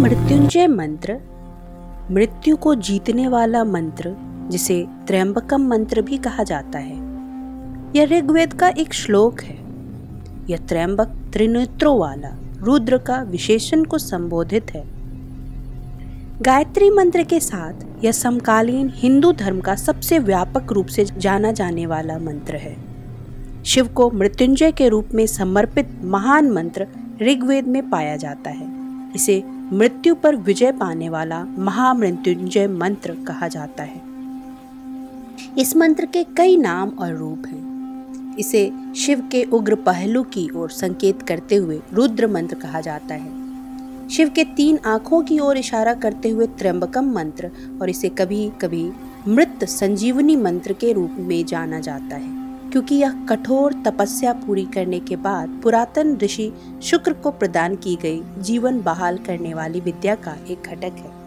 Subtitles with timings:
[0.00, 1.18] महामृत्युंजय मंत्र,
[2.10, 4.16] मृत्यु को जीतने वाला मंत्र,
[4.50, 6.96] जिसे त्र्यंबकम मंत्र भी कहा जाता है।
[7.96, 9.58] यह ऋग्वेद का एक श्लोक है।
[10.50, 14.84] यह त्र्यंबक त्रिनेत्रों वाला रुद्र का विशेषण को संबोधित है।
[16.42, 21.86] गायत्री मंत्र के साथ यह समकालीन हिंदू धर्म का सबसे व्यापक रूप से जाना जाने
[21.86, 22.76] वाला मंत्र है।
[23.64, 26.86] शिव को मृत्युंजय के रूप में समर्पित महान मंत्र
[27.22, 28.80] ऋग्वेद में पाया जाता है।
[29.14, 34.00] इसे मृत्यु पर विजय पाने वाला महामृत्युंजय मंत्र कहा जाता है।
[35.58, 40.70] इस मंत्र के कई नाम और रूप हैं। इसे शिव के उग्र पहलू की ओर
[40.70, 45.94] संकेत करते हुए रुद्र मंत्र कहा जाता है। शिव के तीन आँखों की ओर इशारा
[45.94, 47.50] करते हुए त्र्यंबकम मंत्र
[47.82, 48.92] और इसे कभी कभी
[49.28, 55.00] मृत संजीवनी मंत्र के रूप में जाना जाता है। क्योंकि यह कठोर तपस्या पूरी करने
[55.00, 60.36] के बाद पुरातन ऋषि शुक्र को प्रदान की गई जीवन बहाल करने वाली विद्या का
[60.50, 61.20] एक घटक है।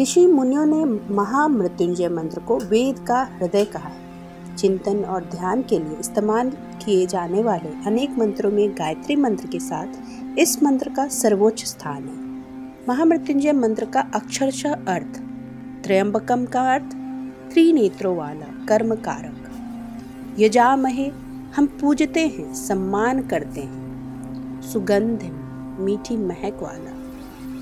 [0.00, 5.78] ऋषि मुनियों ने महामृत्युंजय मंत्र को वेद का हृदय कहा है। चिंतन और ध्यान के
[5.78, 6.50] लिए इस्तेमाल
[6.84, 12.02] किए जाने वाले अनेक मंत्रों में गायत्री मंत्र के साथ इस मंत्र का सर्वोच्च स्थान
[12.02, 12.26] है।
[12.88, 15.20] महामृत्युंजय मंत्र का अक्षरशः अर्थ,
[15.84, 16.96] त्रयंबकम का अर्थ,
[17.52, 19.45] त्रिनेत्रों वाला कर्म कारक
[20.38, 21.12] यजामहे,
[21.56, 23.86] हम पूजते हैं, सम्मान करते हैं।
[24.62, 25.20] सुगंध
[25.80, 26.92] मीठी महक वाला।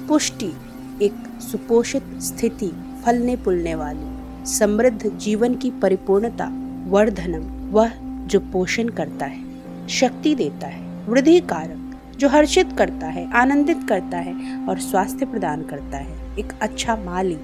[0.09, 0.53] पुष्टि,
[1.03, 2.73] एक सुपोषित स्थिति,
[3.05, 4.07] फलने पुलने वाली।
[4.47, 6.51] समृद्ध जीवन की परिपूर्णता,
[6.87, 7.93] वर्धनम, वह
[8.27, 9.45] जो पोषण करता है,
[9.89, 15.63] शक्ति देता है। वृद्धि कारक, जो हर्षित करता है, आनंदित करता है और स्वास्थ्य प्रदान
[15.63, 17.39] करता है। एक अच्छा माली,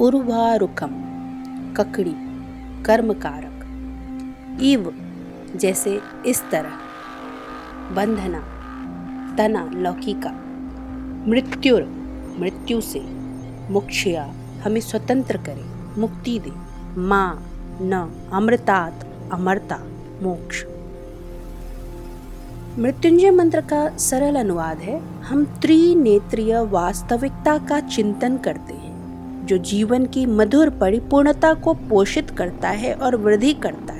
[0.00, 0.90] उर्वारुकम,
[1.76, 2.14] ककड़ी
[2.84, 3.45] कर्म कारक
[4.62, 4.94] इव
[5.56, 6.72] जैसे इस तरह।
[7.94, 8.40] बंधना,
[9.36, 10.30] तना लौकिका,
[11.28, 11.82] मृत्युर,
[12.38, 13.00] मृत्यु से
[13.70, 16.52] मुक्षिया हमें स्वतंत्र करे, मुक्ति दे।
[17.00, 17.46] माँ,
[17.82, 19.78] न, अमृतात, अमरता,
[20.22, 20.64] मोक्ष।
[22.78, 30.06] मृत्युंजय मंत्र का सरल अनुवाद है, हम त्रिनेत्रीय वास्तविकता का चिंतन करते हैं, जो जीवन
[30.06, 33.95] की मधुर परिपूर्णता को पोषित करता है और वृद्धि करता है।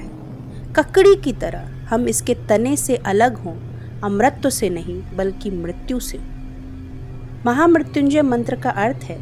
[0.76, 3.54] ककड़ी की तरह हम इसके तने से अलग हों
[4.00, 6.18] अमृत्व से नहीं, बल्कि मृत्यु से।
[7.46, 9.18] महामृत्युंजय मंत्र का अर्थ है,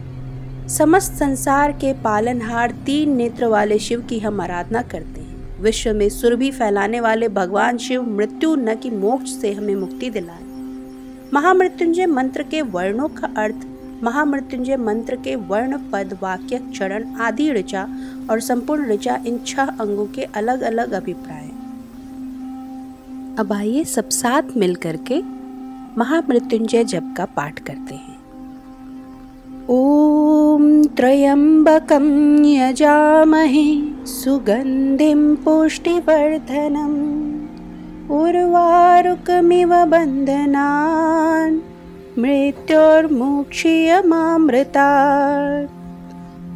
[0.69, 6.09] समस्त संसार के पालनहार तीन नेत्र वाले शिव की हम आराधना करते हैं। विश्व में
[6.09, 10.43] सुरभि फैलाने वाले भगवान शिव मृत्यु न कि मोक्ष से हमें मुक्ति दिलाए।
[11.33, 13.67] महामृत्युंजय मंत्र के वर्णों का अर्थ,
[14.03, 17.89] महामृत्युंजय मंत्र के वर्ण पद, वाक्य, चरण आदि ऋचा
[18.31, 21.44] और संपूर्ण ऋचा इन छह अंगों के अलग अलग अभिप्राय
[23.39, 25.23] अब आइए सब साथ मिल करके
[25.99, 28.17] महामृत्युंजय जप का पाठ करते हैं।
[29.69, 37.41] ओम त्रयंबकं यजामहे सुगंधिम पुष्टिवर्धनम्।
[38.11, 41.61] उर्वारुकमिव बन्धनान्।
[42.19, 44.91] मृत्योर्मुक्षीयमामृता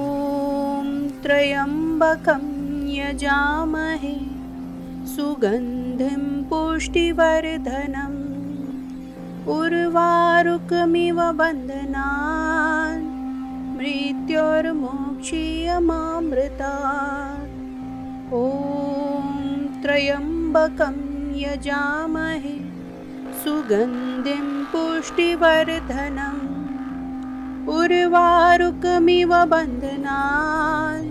[1.43, 2.45] त्र्यम्बकं
[2.97, 4.17] यजामहे
[5.13, 8.21] सुगन्धिं पुष्टिवर्धनम्।
[9.55, 13.09] उर्वारुकमिव बन्धनान्
[13.79, 16.77] मृत्योर्मोक्षीयमामृता
[18.43, 19.25] ॐ
[19.83, 20.97] त्र्यम्बकं
[21.43, 22.57] यजामहे
[23.43, 26.47] सुगन्धिं पुष्टिवर्धनम्।
[27.79, 31.02] उर्वारुकमिव बन्धनान्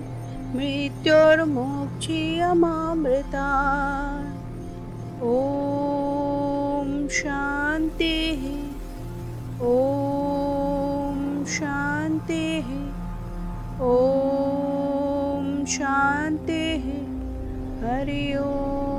[0.56, 3.48] मृत्योर्मोक्षीयमामृता
[5.24, 6.90] ॐ
[7.20, 8.44] शान्तिः
[9.72, 11.24] ॐ
[11.56, 12.70] शान्तिः
[13.92, 16.86] ॐ शान्तिः।
[17.86, 18.91] हरि ओम्